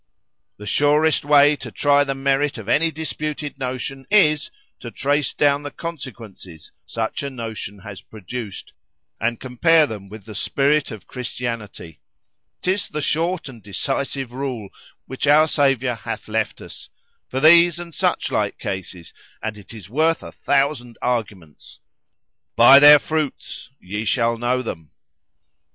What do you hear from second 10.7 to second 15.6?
of Christianity;——'tis the short and decisive rule which our